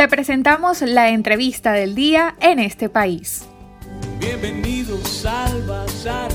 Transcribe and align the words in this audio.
Te 0.00 0.08
presentamos 0.08 0.80
la 0.80 1.10
entrevista 1.10 1.72
del 1.72 1.94
día 1.94 2.34
en 2.40 2.58
este 2.58 2.88
país. 2.88 3.46
Bienvenidos 4.18 5.26
al 5.26 5.62
Bazar. 5.66 6.32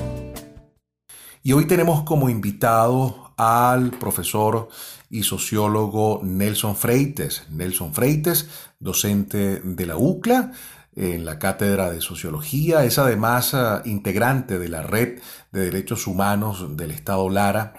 Y 1.42 1.52
hoy 1.52 1.66
tenemos 1.66 2.04
como 2.04 2.30
invitado 2.30 3.34
al 3.38 3.90
profesor 3.90 4.70
y 5.10 5.24
sociólogo 5.24 6.22
Nelson 6.24 6.76
Freites. 6.76 7.48
Nelson 7.50 7.92
Freites, 7.92 8.48
docente 8.78 9.62
de 9.62 9.86
la 9.88 9.98
UCLA 9.98 10.52
en 10.96 11.26
la 11.26 11.40
Cátedra 11.40 11.90
de 11.90 12.02
Sociología, 12.02 12.86
es 12.86 13.00
además 13.00 13.56
ah, 13.56 13.82
integrante 13.84 14.60
de 14.60 14.70
la 14.70 14.84
Red 14.84 15.22
de 15.52 15.62
Derechos 15.62 16.06
Humanos 16.06 16.78
del 16.78 16.92
Estado 16.92 17.32
Lara 17.32 17.74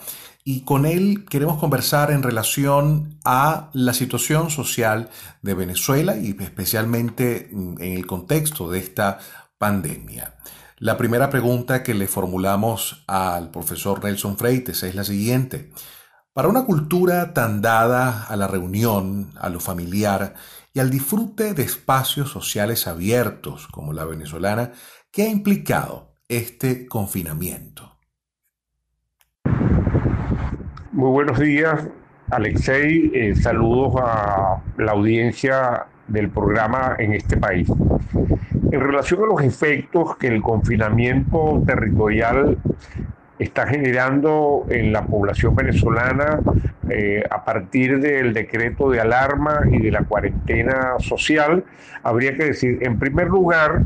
y 0.49 0.61
con 0.61 0.87
él 0.87 1.25
queremos 1.29 1.59
conversar 1.59 2.13
en 2.13 2.23
relación 2.23 3.19
a 3.25 3.69
la 3.73 3.93
situación 3.93 4.49
social 4.49 5.11
de 5.43 5.55
Venezuela 5.55 6.17
y 6.17 6.37
especialmente 6.41 7.51
en 7.51 7.77
el 7.81 8.07
contexto 8.07 8.71
de 8.71 8.79
esta 8.79 9.19
pandemia. 9.59 10.37
La 10.79 10.97
primera 10.97 11.31
pregunta 11.31 11.83
que 11.83 11.95
le 11.95 12.07
formulamos 12.07 13.03
al 13.09 13.51
profesor 13.51 14.05
Nelson 14.05 14.39
Freites 14.39 14.85
es 14.85 14.95
la 14.95 15.03
siguiente. 15.03 15.73
Para 16.33 16.47
una 16.47 16.65
cultura 16.65 17.35
tan 17.35 17.61
dada 17.61 18.23
a 18.29 18.37
la 18.37 18.47
reunión, 18.47 19.33
a 19.41 19.49
lo 19.49 19.59
familiar 19.59 20.35
y 20.73 20.79
al 20.79 20.91
disfrute 20.91 21.55
de 21.55 21.65
espacios 21.65 22.31
sociales 22.31 22.87
abiertos 22.87 23.67
como 23.67 23.93
la 23.93 24.05
venezolana, 24.05 24.71
¿qué 25.11 25.25
ha 25.25 25.29
implicado 25.29 26.15
este 26.29 26.87
confinamiento? 26.87 27.96
Muy 30.97 31.11
buenos 31.11 31.39
días, 31.39 31.87
Alexei. 32.31 33.11
Eh, 33.13 33.35
saludos 33.37 34.01
a 34.03 34.63
la 34.79 34.93
audiencia 34.93 35.85
del 36.09 36.31
programa 36.31 36.97
en 36.99 37.13
este 37.13 37.37
país. 37.37 37.71
En 38.73 38.81
relación 38.81 39.23
a 39.23 39.27
los 39.27 39.43
efectos 39.43 40.17
que 40.17 40.29
el 40.29 40.41
confinamiento 40.41 41.63
territorial 41.67 42.57
está 43.39 43.67
generando 43.67 44.65
en 44.71 44.91
la 44.91 45.05
población 45.05 45.55
venezolana 45.55 46.41
eh, 46.89 47.23
a 47.29 47.45
partir 47.45 48.01
del 48.01 48.33
decreto 48.33 48.89
de 48.89 48.99
alarma 48.99 49.65
y 49.71 49.79
de 49.79 49.91
la 49.91 50.03
cuarentena 50.05 50.95
social, 51.01 51.63
habría 52.05 52.35
que 52.39 52.45
decir, 52.45 52.79
en 52.81 52.99
primer 52.99 53.27
lugar, 53.27 53.83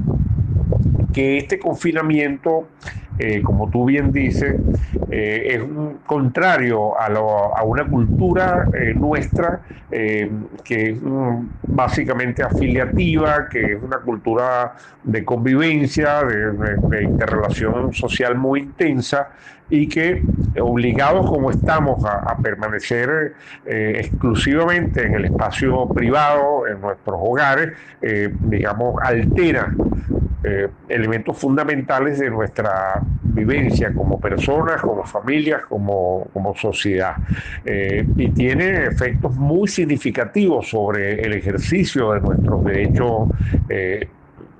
que 1.13 1.39
este 1.39 1.59
confinamiento 1.59 2.69
eh, 3.23 3.43
como 3.43 3.69
tú 3.69 3.85
bien 3.85 4.13
dices, 4.13 4.57
eh, 5.11 5.43
es 5.51 5.63
contrario 6.07 6.99
a, 6.99 7.63
una 7.65 7.85
cultura 7.85 8.67
eh, 8.73 8.95
nuestra 8.95 9.61
que 9.91 10.91
es 10.91 11.03
mm, 11.03 11.49
básicamente 11.67 12.43
afiliativa, 12.43 13.47
que 13.51 13.75
es 13.75 13.83
una 13.83 13.99
cultura 13.99 14.75
de 15.05 15.23
convivencia, 15.23 16.23
de, 16.25 17.03
interrelación 17.03 17.93
social 17.93 18.37
muy 18.37 18.61
intensa 18.61 19.29
y 19.69 19.87
que 19.87 20.23
obligados 20.59 21.29
como 21.29 21.51
estamos 21.51 22.03
a, 22.07 22.39
permanecer 22.39 23.35
exclusivamente 23.67 25.05
en 25.05 25.15
el 25.15 25.25
espacio 25.27 25.89
privado, 25.89 26.67
en 26.67 26.81
nuestros 26.81 27.19
hogares, 27.21 27.73
digamos, 28.41 28.95
altera 29.03 29.75
eh, 30.43 30.69
elementos 30.89 31.37
fundamentales 31.37 32.19
de 32.19 32.31
nuestra 32.31 33.01
vivencia 33.23 33.93
como 33.93 34.19
personas, 34.19 34.81
como 34.81 35.05
familias, 35.05 35.63
como, 35.67 36.29
como 36.33 36.55
sociedad. 36.57 37.17
Eh, 37.65 38.07
y 38.17 38.29
tiene 38.31 38.87
efectos 38.87 39.35
muy 39.37 39.69
significativos 39.69 40.69
sobre 40.69 41.21
el 41.21 41.35
ejercicio 41.35 42.13
de 42.13 42.21
nuestros 42.21 42.65
derechos 42.65 43.29
eh, 43.69 44.09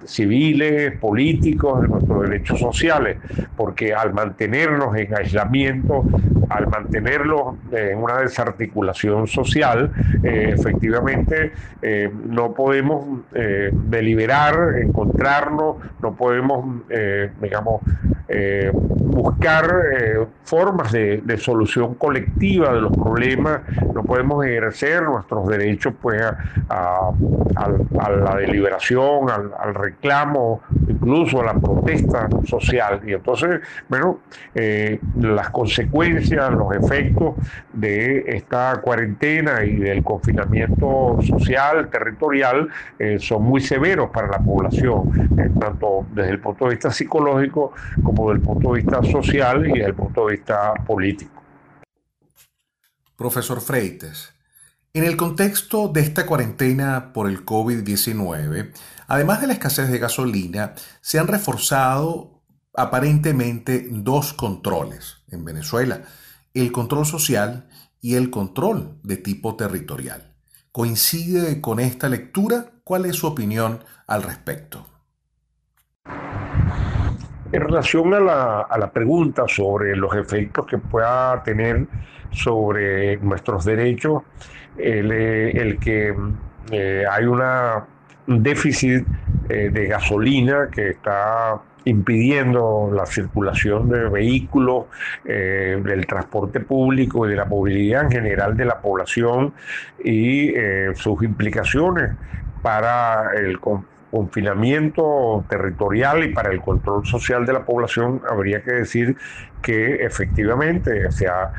civiles, 0.05 0.97
políticos, 0.99 1.83
de 1.83 1.89
nuestros 1.89 2.23
derechos 2.23 2.59
sociales, 2.59 3.19
porque 3.57 3.95
al 3.95 4.13
mantenernos 4.13 4.97
en 4.97 5.15
aislamiento, 5.15 6.05
al 6.51 6.67
mantenerlos 6.67 7.55
en 7.71 7.99
una 7.99 8.19
desarticulación 8.19 9.27
social, 9.27 9.93
eh, 10.23 10.55
efectivamente 10.59 11.53
eh, 11.81 12.11
no 12.27 12.53
podemos 12.53 13.21
eh, 13.35 13.71
deliberar, 13.73 14.79
encontrarnos, 14.79 15.77
no 16.03 16.15
podemos, 16.15 16.83
digamos, 17.41 17.83
buscar 18.97 20.29
formas 20.45 20.93
de, 20.93 21.37
solución 21.39 21.95
colectiva 21.95 22.73
de 22.73 22.81
los 22.81 22.93
problemas, 22.93 23.61
no 23.95 24.03
podemos 24.03 24.45
ejercer 24.45 25.03
nuestros 25.03 25.47
derechos 25.49 25.95
pues 26.01 26.23
a, 26.69 27.11
la 27.55 28.37
deliberación, 28.37 29.31
al, 29.31 29.53
al 29.59 29.75
reclamo, 29.91 30.63
incluso 30.89 31.43
la 31.43 31.55
protesta 31.55 32.29
social. 32.45 33.01
Y 33.07 33.13
entonces, 33.13 33.61
bueno, 33.89 34.21
eh, 34.55 34.99
las 35.21 35.51
consecuencias, 35.51 36.51
los 36.53 36.75
efectos 36.75 37.35
de 37.73 38.25
esta 38.27 38.81
cuarentena 38.81 39.65
y 39.65 39.77
del 39.77 40.03
confinamiento 40.03 41.19
social, 41.23 41.89
territorial, 41.91 42.69
eh, 42.99 43.19
son 43.19 43.43
muy 43.43 43.61
severos 43.61 44.11
para 44.11 44.29
la 44.29 44.39
población, 44.39 45.31
eh, 45.39 45.51
tanto 45.59 46.07
desde 46.13 46.31
el 46.31 46.41
punto 46.41 46.65
de 46.67 46.71
vista 46.73 46.91
psicológico 46.91 47.73
como 48.03 48.31
desde 48.31 48.41
el 48.41 48.47
punto 48.47 48.73
de 48.73 48.83
vista 48.83 49.03
social 49.03 49.67
y 49.67 49.73
desde 49.73 49.87
el 49.87 49.95
punto 49.95 50.27
de 50.27 50.33
vista 50.33 50.75
político. 50.87 51.43
Profesor 53.17 53.61
Freites, 53.61 54.33
en 54.93 55.05
el 55.05 55.17
contexto 55.17 55.89
de 55.89 56.01
esta 56.01 56.27
cuarentena 56.27 57.13
por 57.13 57.29
el 57.29 57.45
COVID-19, 57.45 58.73
además 59.07 59.41
de 59.41 59.47
la 59.47 59.53
escasez 59.53 59.89
de 59.89 59.99
gasolina, 59.99 60.75
se 61.01 61.19
han 61.21 61.29
reforzado 61.29 62.43
aparentemente 62.75 63.87
dos 63.91 64.33
controles 64.33 65.23
en 65.31 65.45
Venezuela, 65.45 66.03
el 66.55 66.73
control 66.73 67.07
social 67.07 67.69
y 68.01 68.17
el 68.17 68.31
control 68.31 68.99
de 69.05 69.17
tipo 69.17 69.55
territorial. 69.55 70.35
¿Coincide 70.73 71.61
con 71.61 71.79
esta 71.79 72.09
lectura? 72.09 72.67
¿Cuál 72.83 73.07
es 73.07 73.17
su 73.17 73.29
opinión 73.29 73.85
al 74.09 74.23
respecto? 74.25 74.87
En 77.53 77.61
relación 77.61 78.15
a 78.15 78.21
la, 78.21 78.61
a 78.63 78.79
la, 78.79 78.93
pregunta 78.93 79.45
sobre 79.49 79.97
los 79.97 80.15
efectos 80.15 80.67
que 80.67 80.79
pueda 80.79 81.43
tener 81.43 81.89
sobre 82.31 83.17
nuestros 83.19 83.65
derechos, 83.65 84.23
el, 84.79 85.13
el 85.13 85.79
que 85.79 86.15
eh, 86.71 87.05
hay 87.11 87.25
una, 87.25 87.85
un 88.29 88.43
déficit 88.43 89.05
eh, 89.49 89.71
de 89.73 89.87
gasolina 89.87 90.69
que 90.71 90.91
está 90.91 91.61
impidiendo 91.85 92.91
la 92.95 93.07
circulación 93.07 93.89
de 93.89 94.09
vehículos, 94.09 94.85
eh, 95.25 95.81
del 95.83 96.07
transporte 96.07 96.61
público 96.61 97.27
y 97.27 97.31
de 97.31 97.37
la 97.37 97.47
movilidad 97.47 98.05
en 98.05 98.11
general 98.11 98.57
de 98.57 98.67
la 98.67 98.81
población 98.81 99.55
y 100.05 100.53
sus 100.95 101.23
implicaciones 101.23 102.11
para 102.61 103.31
el 103.35 103.59
confinamiento 103.61 105.43
territorial 105.49 106.25
y 106.25 106.35
para 106.35 106.51
el 106.51 106.61
control 106.61 107.07
social 107.07 107.47
de 107.47 107.55
la 107.55 107.65
población, 107.65 108.21
habría 108.29 108.63
que 108.63 108.73
decir 108.73 109.17
que 109.63 110.05
efectivamente, 110.05 111.07
o 111.07 111.13
sea, 111.13 111.53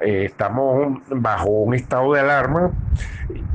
eh, 0.00 0.24
estamos 0.26 0.98
bajo 1.08 1.48
un 1.48 1.74
estado 1.74 2.14
de 2.14 2.20
alarma. 2.20 2.70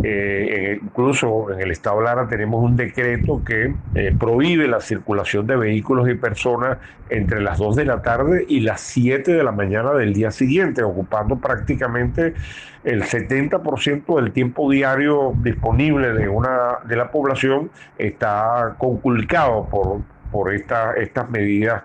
Eh, 0.04 0.80
incluso 0.82 1.52
en 1.52 1.62
el 1.62 1.72
estado 1.72 2.02
de 2.02 2.10
alarma 2.10 2.30
tenemos 2.30 2.64
un 2.64 2.76
decreto 2.76 3.42
que 3.46 3.74
eh, 3.96 4.16
prohíbe 4.18 4.68
la 4.68 4.82
circulación 4.82 5.48
de 5.48 5.56
vehículos 5.56 6.10
y 6.10 6.16
personas 6.16 6.78
entre 7.10 7.42
las 7.42 7.58
2 7.58 7.76
de 7.76 7.86
la 7.86 8.02
tarde 8.02 8.46
y 8.48 8.62
las 8.62 8.82
7 8.82 9.32
de 9.32 9.44
la 9.44 9.52
mañana 9.52 9.94
del 9.94 10.14
día 10.14 10.32
siguiente, 10.32 10.84
ocupando 10.84 11.38
prácticamente 11.38 12.34
el 12.84 13.04
70% 13.04 14.16
del 14.20 14.32
tiempo 14.32 14.70
diario 14.70 15.34
disponible 15.38 16.14
de, 16.14 16.28
una, 16.28 16.80
de 16.86 16.96
la 16.96 17.12
población 17.12 17.70
está 17.98 18.76
conculcado 18.78 19.68
por, 19.70 20.02
por 20.32 20.54
estas 20.54 21.30
medidas 21.30 21.84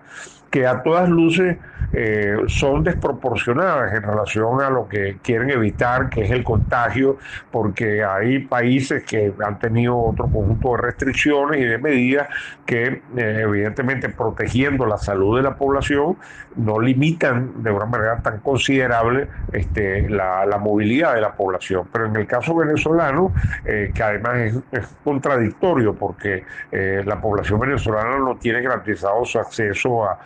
que 0.57 0.67
a 0.67 0.83
todas 0.83 1.07
luces 1.11 1.59
eh, 1.93 2.35
son 2.47 2.83
desproporcionadas 2.83 3.93
en 3.93 4.03
relación 4.03 4.63
a 4.63 4.71
lo 4.71 4.89
que 4.89 5.19
quieren 5.23 5.51
evitar, 5.51 6.09
que 6.09 6.25
es 6.25 6.31
el 6.31 6.43
contagio, 6.43 7.19
porque 7.51 8.03
hay 8.03 8.39
países 8.41 9.05
que 9.05 9.35
han 9.45 9.59
tenido 9.59 9.99
otro 9.99 10.25
conjunto 10.25 10.73
de 10.73 10.77
restricciones 10.79 11.61
y 11.61 11.65
de 11.65 11.77
medidas 11.77 12.29
que, 12.65 13.03
eh, 13.17 13.41
evidentemente, 13.43 14.09
protegiendo 14.09 14.87
la 14.87 14.97
salud 14.97 15.37
de 15.37 15.43
la 15.43 15.57
población, 15.57 16.17
no 16.57 16.81
limitan 16.81 17.63
de 17.63 17.71
una 17.71 17.85
manera 17.85 18.23
tan 18.23 18.41
considerable 18.41 19.29
este, 19.53 20.09
la, 20.09 20.59
movilidad 20.59 21.15
de 21.15 21.21
la 21.21 21.35
población. 21.35 21.87
Pero 21.93 22.07
en 22.07 22.17
el 22.17 22.27
caso 22.27 22.57
venezolano, 22.57 23.33
eh, 23.67 23.93
que 23.95 24.03
además 24.03 24.63
es, 24.73 24.87
contradictorio, 25.05 25.95
porque 25.95 26.45
la 26.73 27.21
población 27.21 27.61
venezolana 27.61 28.19
no 28.19 28.37
tiene 28.37 28.63
garantizado 28.63 29.25
su 29.25 29.39
acceso 29.39 30.05
a 30.05 30.19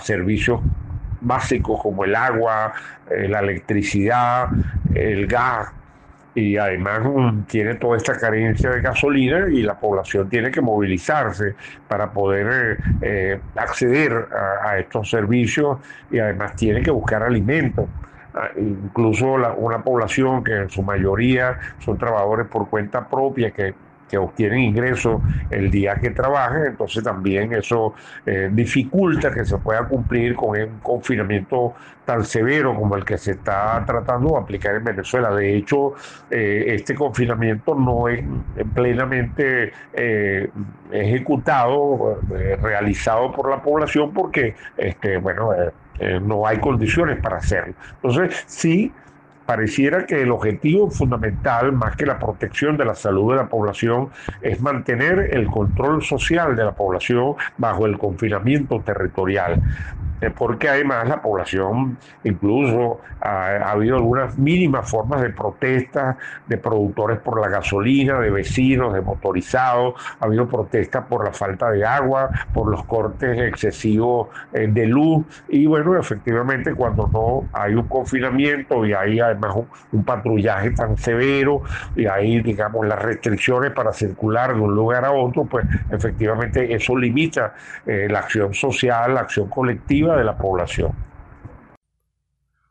servicios 0.00 0.60
básicos 1.20 1.80
como 1.80 2.04
el 2.04 2.14
agua, 2.14 2.72
eh, 3.10 3.28
la 3.28 3.40
electricidad, 3.40 4.50
el 4.92 5.26
gas, 5.26 5.68
y 6.34 6.56
además 6.56 7.02
mm, 7.04 7.42
tiene 7.42 7.74
toda 7.74 7.96
esta 7.96 8.18
carencia 8.18 8.70
de 8.70 8.80
gasolina 8.80 9.46
y 9.50 9.62
la 9.62 9.78
población 9.78 10.28
tiene 10.28 10.50
que 10.50 10.60
movilizarse 10.60 11.54
para 11.86 12.10
poder 12.10 12.46
eh, 12.50 12.78
eh, 13.00 13.40
acceder 13.54 14.28
a, 14.64 14.78
estos 14.78 15.10
servicios 15.10 15.78
y 16.10 16.18
además 16.18 16.56
tiene 16.56 16.82
que 16.82 16.90
buscar 16.90 17.22
alimentos. 17.22 17.88
Ah, 18.34 18.48
incluso 18.56 19.34
una 19.58 19.84
población 19.84 20.42
que 20.42 20.56
en 20.56 20.70
su 20.70 20.82
mayoría 20.82 21.58
son 21.78 21.98
trabajadores 21.98 22.46
por 22.46 22.68
cuenta 22.70 23.06
propia 23.06 23.50
que 23.50 23.74
que 24.12 24.18
obtienen 24.18 24.58
ingresos 24.58 25.22
el 25.48 25.70
día 25.70 25.94
que 25.94 26.10
trabajan, 26.10 26.66
entonces 26.66 27.02
también 27.02 27.54
eso 27.54 27.94
eh, 28.26 28.50
dificulta 28.52 29.32
que 29.32 29.42
se 29.42 29.56
pueda 29.56 29.88
cumplir 29.88 30.34
con 30.34 30.50
un 30.50 30.80
confinamiento 30.80 31.72
tan 32.04 32.22
severo 32.22 32.74
como 32.74 32.94
el 32.96 33.06
que 33.06 33.16
se 33.16 33.30
está 33.30 33.82
tratando 33.86 34.32
de 34.34 34.36
aplicar 34.36 34.74
en 34.74 34.84
Venezuela. 34.84 35.30
De 35.30 35.56
hecho, 35.56 35.94
eh, 36.30 36.74
este 36.74 36.94
confinamiento 36.94 37.74
no 37.74 38.06
es 38.06 38.22
plenamente 38.74 39.72
eh, 39.94 40.50
ejecutado, 40.90 42.20
realizado 42.60 43.32
por 43.32 43.48
la 43.48 43.62
población 43.62 44.12
porque, 44.12 44.54
este, 44.76 45.16
bueno, 45.16 45.52
no 46.20 46.46
hay 46.46 46.58
condiciones 46.58 47.18
para 47.20 47.38
hacerlo. 47.38 47.74
Entonces, 48.02 48.44
sí 48.46 48.92
pareciera 49.46 50.06
que 50.06 50.22
el 50.22 50.30
objetivo 50.30 50.90
fundamental, 50.90 51.72
más 51.72 51.96
que 51.96 52.06
la 52.06 52.18
protección 52.18 52.76
de 52.76 52.84
la 52.84 52.94
salud 52.94 53.32
de 53.32 53.36
la 53.36 53.48
población, 53.48 54.10
es 54.40 54.60
mantener 54.60 55.28
el 55.32 55.46
control 55.46 56.02
social 56.02 56.56
de 56.56 56.64
la 56.64 56.72
población 56.72 57.34
bajo 57.56 57.86
el 57.86 57.98
confinamiento 57.98 58.80
territorial 58.80 59.60
porque 60.30 60.68
además 60.68 61.08
la 61.08 61.20
población 61.20 61.98
incluso 62.24 63.00
ha, 63.20 63.70
habido 63.70 63.96
algunas 63.96 64.38
mínimas 64.38 64.88
formas 64.88 65.22
de 65.22 65.30
protesta 65.30 66.16
de 66.46 66.58
productores 66.58 67.18
por 67.18 67.40
la 67.40 67.48
gasolina, 67.48 68.20
de 68.20 68.30
vecinos, 68.30 68.94
de 68.94 69.00
motorizados, 69.00 69.94
ha 70.20 70.26
habido 70.26 70.48
protestas 70.48 71.06
por 71.06 71.24
la 71.24 71.32
falta 71.32 71.70
de 71.70 71.84
agua, 71.84 72.30
por 72.52 72.70
los 72.70 72.84
cortes 72.84 73.38
excesivos 73.38 74.28
eh, 74.52 74.68
de 74.68 74.86
luz. 74.86 75.24
Y 75.48 75.66
bueno, 75.66 75.98
efectivamente 75.98 76.74
cuando 76.74 77.10
no 77.12 77.48
hay 77.52 77.74
un 77.74 77.88
confinamiento 77.88 78.84
y 78.84 78.92
hay 78.92 79.20
además 79.20 79.56
un, 79.92 80.02
patrullaje 80.04 80.72
tan 80.72 80.96
severo 80.96 81.62
y 81.94 82.06
hay 82.06 82.40
digamos 82.42 82.86
las 82.86 83.00
restricciones 83.00 83.70
para 83.70 83.92
circular 83.92 84.54
de 84.54 84.60
un 84.60 84.74
lugar 84.74 85.04
a 85.04 85.12
otro, 85.12 85.44
pues 85.44 85.64
efectivamente 85.90 86.74
eso 86.74 86.96
limita 86.96 87.54
eh, 87.86 88.08
la 88.10 88.20
acción 88.20 88.52
social, 88.52 89.14
la 89.14 89.20
acción 89.20 89.48
colectiva 89.48 90.11
de 90.16 90.24
la 90.24 90.36
población. 90.36 90.92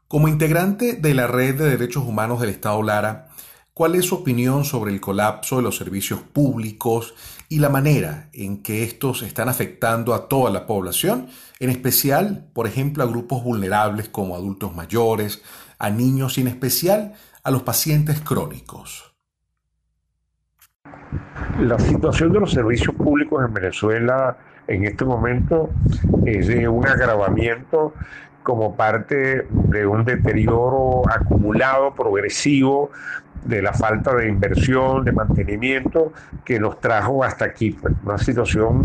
Como 0.08 0.28
integrante 0.28 0.94
de 0.94 1.14
la 1.14 1.28
Red 1.28 1.56
de 1.58 1.70
Derechos 1.70 2.04
Humanos 2.04 2.42
del 2.42 2.50
Estado 2.50 2.84
Lara, 2.84 3.30
¿cuál 3.74 3.96
es 3.96 4.06
su 4.06 4.16
opinión 4.16 4.66
sobre 4.66 4.92
el 4.92 5.00
colapso 5.00 5.56
de 5.56 5.62
los 5.62 5.78
servicios 5.78 6.20
públicos 6.20 7.16
y 7.48 7.60
la 7.60 7.70
manera 7.70 8.30
en 8.34 8.62
que 8.62 8.84
estos 8.84 9.22
están 9.22 9.48
afectando 9.48 10.14
a 10.14 10.28
toda 10.28 10.52
la 10.52 10.68
población, 10.68 11.28
en 11.60 11.70
especial, 11.70 12.50
por 12.54 12.68
ejemplo, 12.68 13.04
a 13.04 13.08
grupos 13.08 13.44
vulnerables 13.44 14.10
como 14.10 14.36
adultos 14.36 14.76
mayores, 14.76 15.42
a 15.80 15.90
niños 15.90 16.38
y 16.38 16.42
en 16.42 16.48
especial 16.48 17.14
a 17.44 17.52
los 17.52 17.64
pacientes 17.64 18.20
crónicos? 18.20 19.16
La 21.60 21.80
situación 21.80 22.34
de 22.34 22.40
los 22.40 22.52
servicios 22.52 22.96
públicos 22.96 23.44
en 23.46 23.54
Venezuela 23.54 24.38
en 24.73 24.85
este 24.85 25.06
momento 25.06 25.69
es 26.25 26.50
un 26.68 26.88
agravamiento 26.88 27.94
como 28.44 28.75
parte 28.75 29.47
de 29.50 29.85
un 29.85 30.03
deterioro 30.03 31.03
acumulado, 31.09 31.94
progresivo, 31.94 32.89
de 33.45 33.62
la 33.62 33.73
falta 33.73 34.15
de 34.15 34.27
inversión, 34.27 35.03
de 35.03 35.12
mantenimiento 35.12 36.13
que 36.45 36.59
nos 36.59 36.79
trajo 36.79 37.23
hasta 37.23 37.45
aquí. 37.45 37.71
Pues, 37.71 37.94
una 38.03 38.18
situación 38.18 38.81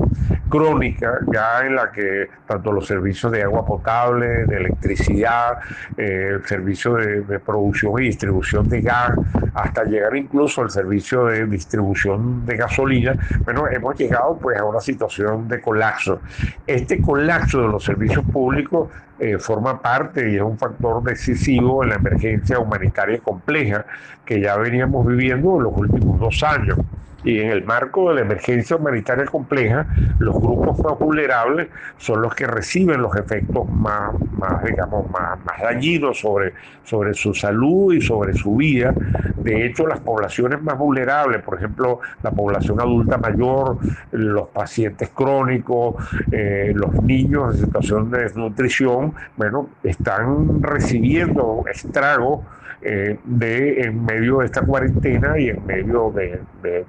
crónica 0.48 1.18
ya 1.32 1.66
en 1.66 1.76
la 1.76 1.90
que 1.90 2.28
tanto 2.46 2.72
los 2.72 2.86
servicios 2.86 3.32
de 3.32 3.42
agua 3.42 3.66
potable, 3.66 4.46
de 4.46 4.56
electricidad, 4.56 5.58
eh, 5.96 6.30
el 6.34 6.46
servicio 6.46 6.94
de, 6.94 7.20
de, 7.22 7.38
producción 7.38 8.00
y 8.02 8.06
distribución 8.06 8.68
de 8.68 8.80
gas, 8.80 9.12
hasta 9.56 9.84
llegar 9.84 10.14
incluso 10.14 10.60
al 10.60 10.70
servicio 10.70 11.24
de 11.24 11.46
distribución 11.46 12.44
de 12.44 12.56
gasolina, 12.56 13.16
bueno, 13.44 13.66
hemos 13.68 13.96
llegado 13.96 14.36
pues 14.36 14.58
a 14.58 14.64
una 14.64 14.80
situación 14.80 15.48
de 15.48 15.62
colapso. 15.62 16.20
Este 16.66 17.00
colapso 17.00 17.62
de 17.62 17.68
los 17.68 17.82
servicios 17.82 18.24
públicos 18.26 18.90
eh, 19.18 19.38
forma 19.38 19.80
parte 19.80 20.30
y 20.30 20.36
es 20.36 20.42
un 20.42 20.58
factor 20.58 21.02
decisivo 21.02 21.82
en 21.82 21.88
la 21.88 21.94
emergencia 21.94 22.58
humanitaria 22.58 23.18
compleja 23.20 23.86
que 24.26 24.42
ya 24.42 24.56
veníamos 24.58 25.06
viviendo 25.06 25.56
en 25.56 25.62
los 25.62 25.72
últimos 25.74 26.20
dos 26.20 26.42
años. 26.42 26.78
Y 27.24 27.40
en 27.40 27.50
el 27.50 27.64
marco 27.64 28.08
de 28.08 28.16
la 28.16 28.20
emergencia 28.20 28.76
humanitaria 28.76 29.24
compleja, 29.24 29.86
los 30.18 30.34
grupos 30.40 30.78
más 30.80 30.98
vulnerables 30.98 31.68
son 31.98 32.22
los 32.22 32.34
que 32.34 32.46
reciben 32.46 33.02
los 33.02 33.16
efectos 33.16 33.68
más, 33.68 34.12
más 34.32 34.62
digamos, 34.64 35.10
más, 35.10 35.38
más 35.44 35.60
dañinos 35.60 36.20
sobre, 36.20 36.54
sobre 36.84 37.14
su 37.14 37.34
salud 37.34 37.94
y 37.94 38.00
sobre 38.00 38.32
su 38.34 38.56
vida. 38.56 38.94
De 39.36 39.66
hecho, 39.66 39.86
las 39.86 40.00
poblaciones 40.00 40.62
más 40.62 40.78
vulnerables, 40.78 41.42
por 41.42 41.56
ejemplo, 41.58 42.00
la 42.22 42.30
población 42.30 42.80
adulta 42.80 43.18
mayor, 43.18 43.78
los 44.12 44.48
pacientes 44.48 45.10
crónicos, 45.10 45.96
eh, 46.30 46.72
los 46.74 46.94
niños 47.02 47.54
en 47.54 47.64
situación 47.64 48.10
de 48.10 48.22
desnutrición, 48.22 49.14
bueno, 49.36 49.68
están 49.82 50.62
recibiendo 50.62 51.64
estragos 51.70 52.40
eh, 52.82 53.18
de 53.24 53.80
en 53.80 54.04
medio 54.04 54.38
de 54.38 54.46
esta 54.46 54.62
cuarentena 54.62 55.38
y 55.38 55.48
en 55.48 55.64
medio 55.64 56.12
de, 56.12 56.40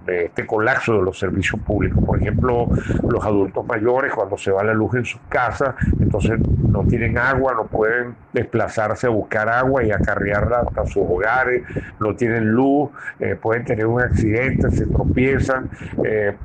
este 0.07 0.45
colapso 0.45 0.98
de 0.98 1.04
los 1.04 1.18
servicios 1.18 1.62
públicos. 1.62 2.04
Por 2.04 2.22
ejemplo, 2.22 2.68
los 3.07 3.24
adultos 3.24 3.66
mayores 3.66 4.13
cuando 4.13 4.38
se 4.38 4.51
va 4.51 4.63
la 4.63 4.74
luz 4.74 4.95
en 4.95 5.06
sus 5.06 5.22
casas, 5.30 5.75
entonces 6.00 6.39
no 6.39 6.84
tienen 6.84 7.18
agua, 7.18 7.54
no 7.54 7.66
pueden 7.66 8.16
desplazarse 8.34 9.07
a 9.07 9.10
buscar 9.10 9.50
agua 9.50 9.84
y 9.84 9.92
acarrearla 9.92 10.60
hasta 10.60 10.86
sus 10.86 11.04
hogares, 11.07 11.63
no 12.00 12.16
tienen 12.16 12.50
luz, 12.50 12.90
eh, 13.19 13.36
pueden 13.36 13.66
tener 13.66 13.86
un 13.86 14.01
accidente, 14.01 14.69
se 14.72 14.86
tropiezan. 14.88 15.69
Eh, 16.04 16.36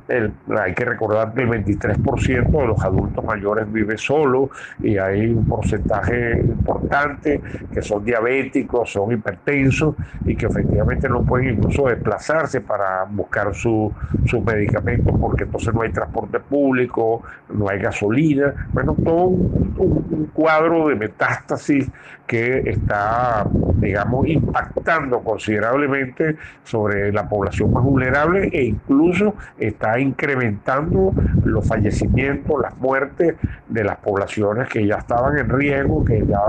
hay 0.57 0.73
que 0.73 0.85
recordar 0.85 1.33
que 1.33 1.41
el 1.41 1.49
23% 1.49 2.61
de 2.61 2.67
los 2.67 2.83
adultos 2.83 3.23
mayores 3.23 3.71
vive 3.71 3.97
solo 3.97 4.49
y 4.79 4.97
hay 4.97 5.27
un 5.27 5.45
porcentaje 5.47 6.39
importante 6.39 7.41
que 7.73 7.81
son 7.81 8.03
diabéticos, 8.03 8.91
son 8.91 9.11
hipertensos 9.33 9.43
tenso 9.53 9.95
y 10.25 10.35
que 10.35 10.45
efectivamente 10.47 11.07
no 11.09 11.23
pueden 11.23 11.57
incluso 11.57 11.87
desplazarse 11.87 12.61
para 12.61 13.05
buscar 13.05 13.53
sus 13.53 13.91
su 14.25 14.41
medicamentos 14.41 15.13
porque 15.19 15.43
entonces 15.43 15.73
no 15.73 15.81
hay 15.81 15.91
transporte 15.91 16.39
público, 16.39 17.21
no 17.49 17.69
hay 17.69 17.79
gasolina, 17.79 18.53
bueno, 18.71 18.95
todo 19.03 19.25
un, 19.25 20.29
cuadro 20.33 20.87
de 20.87 20.95
metástasis 20.95 21.89
que 22.25 22.69
está, 22.69 23.45
digamos, 23.75 24.27
impactando 24.27 25.19
considerablemente 25.19 26.37
sobre 26.63 27.11
la 27.11 27.27
población 27.27 27.71
más 27.73 27.83
vulnerable 27.83 28.49
e 28.51 28.63
incluso 28.63 29.35
está 29.59 29.99
incrementando 29.99 31.13
los 31.43 31.67
fallecimientos, 31.67 32.61
las 32.61 32.77
muertes 32.77 33.35
de 33.67 33.83
las 33.83 33.97
poblaciones 33.97 34.69
que 34.69 34.85
ya 34.87 34.95
estaban 34.95 35.37
en 35.37 35.49
riesgo, 35.49 36.03
que 36.05 36.25
ya 36.25 36.39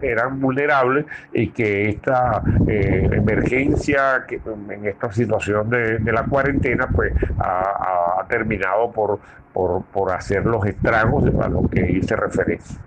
eran 0.00 0.40
vulnerables 0.40 1.06
y 1.32 1.48
que 1.48 1.88
esta 1.88 2.25
eh, 2.66 3.08
emergencia 3.12 4.24
que, 4.26 4.40
en 4.70 4.86
esta 4.86 5.12
situación 5.12 5.70
de, 5.70 6.12
la 6.12 6.24
cuarentena, 6.24 6.88
pues 6.88 7.12
ha, 7.38 8.24
terminado 8.28 8.90
por, 8.90 9.20
por, 9.52 10.12
hacer 10.12 10.44
los 10.44 10.64
estragos 10.66 11.24
a 11.40 11.48
lo 11.48 11.68
que 11.68 11.90
hice 11.90 12.16
referencia. 12.16 12.80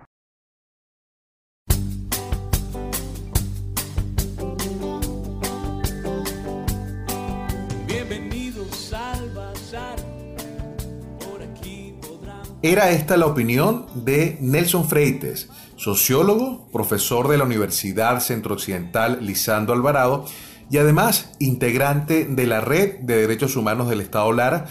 Era 12.62 12.90
esta 12.90 13.16
la 13.16 13.26
opinión 13.26 13.86
de 13.96 14.38
Nelson 14.42 14.84
Freites, 14.84 15.50
sociólogo, 15.80 16.68
profesor 16.74 17.30
de 17.30 17.38
la 17.38 17.46
Universidad 17.46 18.20
Centro 18.20 18.54
Occidental 18.54 19.20
Lisando 19.22 19.72
Alvarado 19.72 20.26
y 20.70 20.78
además 20.78 21.32
integrante 21.40 22.26
de 22.26 22.48
la 22.48 22.60
Red 22.60 23.00
de 23.00 23.22
Derechos 23.22 23.56
Humanos 23.56 23.90
del 23.90 24.02
Estado 24.02 24.34
Lara, 24.34 24.66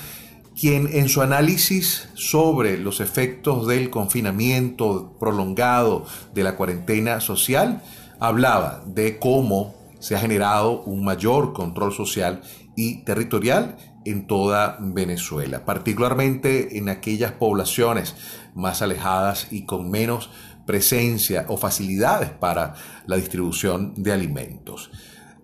quien 0.60 0.86
en 0.92 1.08
su 1.08 1.22
análisis 1.22 2.10
sobre 2.12 2.76
los 2.76 3.00
efectos 3.00 3.66
del 3.66 3.88
confinamiento 3.88 5.16
prolongado 5.18 6.04
de 6.34 6.44
la 6.44 6.56
cuarentena 6.56 7.20
social 7.20 7.82
hablaba 8.20 8.82
de 8.86 9.18
cómo 9.18 9.74
se 10.00 10.14
ha 10.14 10.20
generado 10.20 10.82
un 10.82 11.04
mayor 11.04 11.54
control 11.54 11.94
social 11.94 12.42
y 12.76 13.02
territorial 13.04 13.76
en 14.04 14.26
toda 14.26 14.76
Venezuela, 14.80 15.64
particularmente 15.64 16.78
en 16.78 16.88
aquellas 16.88 17.32
poblaciones 17.32 18.14
más 18.54 18.82
alejadas 18.82 19.48
y 19.50 19.64
con 19.64 19.90
menos 19.90 20.30
presencia 20.66 21.46
o 21.48 21.56
facilidades 21.56 22.30
para 22.30 22.74
la 23.06 23.16
distribución 23.16 23.94
de 23.96 24.12
alimentos. 24.12 24.90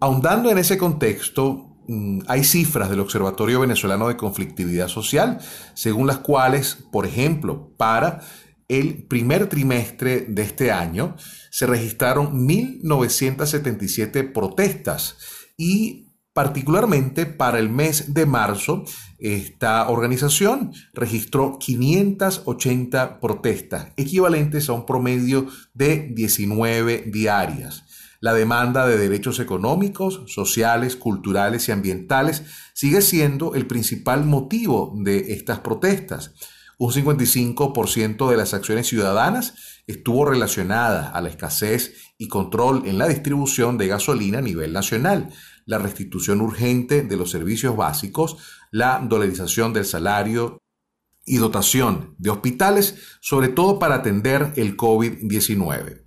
Ahondando 0.01 0.51
en 0.51 0.59
ese 0.59 0.77
contexto, 0.77 1.79
mm, 1.89 2.21
hay 2.27 2.45
cifras 2.45 2.91
del 2.91 3.01
Observatorio 3.01 3.61
Venezolano 3.61 4.09
de 4.09 4.17
Conflictividad 4.17 4.89
Social, 4.89 5.39
según 5.73 6.07
las 6.07 6.19
cuales, 6.19 6.85
por 6.93 7.07
ejemplo, 7.07 7.73
para 7.79 8.21
el 8.69 9.05
primer 9.05 9.49
trimestre 9.49 10.27
de 10.29 10.43
este 10.43 10.71
año 10.73 11.17
se 11.51 11.67
registraron 11.67 12.47
1.977 12.47 14.33
protestas 14.33 15.17
y 15.57 16.14
particularmente 16.35 17.25
para 17.25 17.59
el 17.59 17.71
mes 17.71 18.13
de 18.13 18.27
marzo 18.27 18.85
esta 19.19 19.89
organización 19.89 20.73
registró 20.93 21.59
580 21.59 23.21
protestas, 23.21 23.93
equivalentes 23.97 24.69
a 24.69 24.75
un 24.75 24.85
promedio 24.85 25.47
de 25.73 26.11
19 26.13 27.05
diarias. 27.07 27.85
La 28.21 28.35
demanda 28.35 28.87
de 28.87 28.99
derechos 28.99 29.39
económicos, 29.39 30.23
sociales, 30.27 30.97
culturales 30.97 31.69
y 31.69 31.73
ambientales 31.73 32.43
sigue 32.75 33.01
siendo 33.01 33.55
el 33.55 33.67
principal 33.67 34.25
motivo 34.25 34.93
de 34.97 35.33
estas 35.33 35.61
protestas. 35.61 36.35
Un 36.79 36.91
55% 36.91 38.29
de 38.29 38.37
las 38.37 38.55
acciones 38.55 38.89
ciudadanas 38.89 39.55
estuvo 39.87 40.25
relacionada 40.25 41.11
a 41.11 41.21
la 41.21 41.29
escasez 41.29 41.95
y 42.19 42.29
control 42.29 42.83
en 42.87 42.99
la 42.99 43.07
distribución 43.07 43.79
de 43.79 43.89
gasolina 43.89 44.39
a 44.39 44.43
nivel 44.43 44.73
nacional, 44.73 45.31
la 45.67 45.79
restitución 45.79 46.41
urgente 46.41 47.03
de 47.03 47.17
los 47.17 47.31
servicios 47.31 47.77
básicos, 47.77 48.37
la 48.71 49.01
dolarización 49.03 49.73
del 49.73 49.85
salario 49.85 50.59
y 51.25 51.39
dotación 51.39 52.15
de 52.19 52.31
hospitales, 52.31 52.97
sobre 53.21 53.49
todo 53.49 53.79
para 53.79 53.97
atender 53.97 54.53
el 54.57 54.77
COVID-19. 54.77 56.05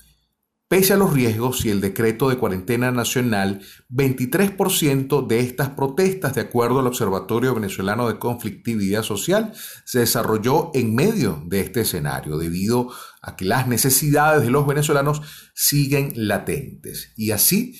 Pese 0.70 0.92
a 0.92 0.98
los 0.98 1.14
riesgos 1.14 1.64
y 1.64 1.70
el 1.70 1.80
decreto 1.80 2.28
de 2.28 2.36
cuarentena 2.36 2.92
nacional, 2.92 3.62
23% 3.90 5.26
de 5.26 5.40
estas 5.40 5.70
protestas, 5.70 6.36
de 6.36 6.42
acuerdo 6.42 6.80
al 6.80 6.88
Observatorio 6.88 7.56
Venezolano 7.56 8.10
de 8.10 8.20
Conflictividad 8.20 9.02
Social, 9.04 9.54
se 9.86 10.00
desarrolló 10.00 10.72
en 10.74 10.94
medio 10.94 11.42
de 11.46 11.62
este 11.62 11.82
escenario, 11.82 12.38
debido 12.38 12.92
a 13.22 13.38
que 13.38 13.46
las 13.46 13.70
necesidades 13.70 14.44
de 14.44 14.52
los 14.52 14.68
venezolanos 14.68 15.22
siguen 15.54 16.12
latentes. 16.16 17.14
Y 17.16 17.32
así 17.32 17.80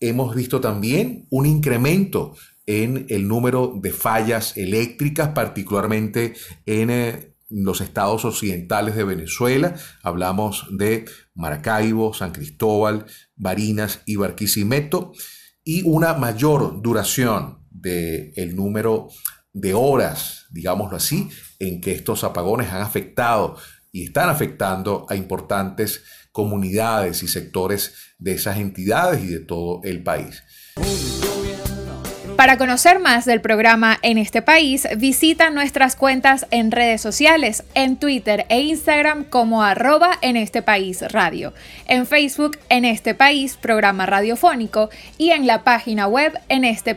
hemos 0.00 0.34
visto 0.34 0.60
también 0.60 1.26
un 1.30 1.46
incremento 1.46 2.34
en 2.66 3.06
el 3.08 3.28
número 3.28 3.78
de 3.80 3.92
fallas 3.92 4.56
eléctricas, 4.56 5.30
particularmente 5.30 6.34
en 6.66 6.90
eh, 6.90 7.34
los 7.48 7.80
estados 7.80 8.24
occidentales 8.24 8.94
de 8.94 9.04
Venezuela. 9.04 9.74
Hablamos 10.02 10.66
de 10.70 11.04
Maracaibo, 11.34 12.14
San 12.14 12.32
Cristóbal, 12.32 13.06
Barinas 13.36 14.02
y 14.06 14.16
Barquisimeto. 14.16 15.12
Y 15.64 15.82
una 15.82 16.14
mayor 16.14 16.80
duración 16.80 17.58
del 17.70 18.32
el 18.36 18.56
número 18.56 19.08
de 19.52 19.74
horas, 19.74 20.46
digámoslo 20.50 20.96
así, 20.96 21.28
en 21.58 21.80
que 21.80 21.92
estos 21.92 22.24
apagones 22.24 22.70
han 22.70 22.82
afectado 22.82 23.56
y 23.92 24.04
están 24.04 24.28
afectando 24.28 25.06
a 25.08 25.16
importantes 25.16 26.04
comunidades 26.40 27.22
y 27.22 27.28
sectores 27.28 27.92
de 28.18 28.32
esas 28.32 28.56
entidades 28.56 29.22
y 29.22 29.26
de 29.26 29.40
todo 29.40 29.82
el 29.84 30.02
país. 30.02 30.42
Para 32.34 32.56
conocer 32.56 32.98
más 32.98 33.26
del 33.26 33.42
programa 33.42 33.98
en 34.00 34.16
este 34.16 34.40
país, 34.40 34.88
visita 34.96 35.50
nuestras 35.50 35.96
cuentas 35.96 36.46
en 36.50 36.70
redes 36.70 37.02
sociales, 37.02 37.64
en 37.74 37.98
Twitter 37.98 38.46
e 38.48 38.62
Instagram 38.62 39.24
como 39.24 39.62
arroba 39.62 40.12
en 40.22 40.38
este 40.38 40.62
país 40.62 41.02
radio, 41.12 41.52
en 41.86 42.06
Facebook 42.06 42.56
en 42.70 42.86
este 42.86 43.14
país 43.14 43.58
programa 43.60 44.06
radiofónico 44.06 44.88
y 45.18 45.32
en 45.32 45.46
la 45.46 45.64
página 45.64 46.06
web 46.06 46.32
en 46.48 46.64
este 46.64 46.94